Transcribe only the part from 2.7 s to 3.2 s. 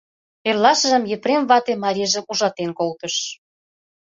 колтыш.